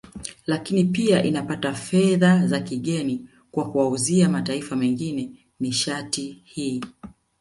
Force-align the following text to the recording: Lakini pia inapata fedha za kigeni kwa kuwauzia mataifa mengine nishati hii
Lakini 0.47 0.83
pia 0.83 1.23
inapata 1.23 1.73
fedha 1.73 2.47
za 2.47 2.59
kigeni 2.59 3.25
kwa 3.51 3.71
kuwauzia 3.71 4.29
mataifa 4.29 4.75
mengine 4.75 5.31
nishati 5.59 6.41
hii 6.45 6.81